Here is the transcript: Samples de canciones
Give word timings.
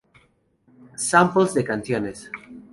Samples 1.05 1.53
de 1.53 1.63
canciones 1.63 2.31